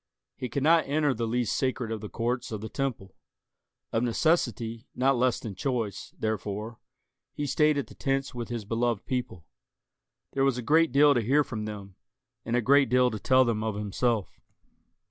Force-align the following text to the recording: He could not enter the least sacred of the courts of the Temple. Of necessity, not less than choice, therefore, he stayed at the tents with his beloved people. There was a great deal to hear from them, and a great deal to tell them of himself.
He 0.35 0.49
could 0.49 0.63
not 0.63 0.87
enter 0.87 1.13
the 1.13 1.27
least 1.27 1.55
sacred 1.55 1.91
of 1.91 2.01
the 2.01 2.09
courts 2.09 2.51
of 2.51 2.59
the 2.59 2.69
Temple. 2.69 3.13
Of 3.93 4.01
necessity, 4.01 4.87
not 4.95 5.15
less 5.15 5.39
than 5.39 5.53
choice, 5.53 6.11
therefore, 6.19 6.79
he 7.33 7.45
stayed 7.45 7.77
at 7.77 7.85
the 7.85 7.93
tents 7.93 8.33
with 8.33 8.49
his 8.49 8.65
beloved 8.65 9.05
people. 9.05 9.45
There 10.31 10.43
was 10.43 10.57
a 10.57 10.63
great 10.63 10.91
deal 10.91 11.13
to 11.13 11.21
hear 11.21 11.43
from 11.43 11.65
them, 11.65 11.97
and 12.43 12.55
a 12.55 12.61
great 12.63 12.89
deal 12.89 13.11
to 13.11 13.19
tell 13.19 13.45
them 13.45 13.63
of 13.63 13.75
himself. 13.75 14.41